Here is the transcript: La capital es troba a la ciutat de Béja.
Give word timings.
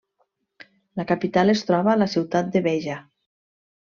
La 1.01 1.05
capital 1.11 1.53
es 1.53 1.61
troba 1.69 1.93
a 1.93 2.01
la 2.03 2.09
ciutat 2.15 2.51
de 2.57 2.65
Béja. 2.71 2.99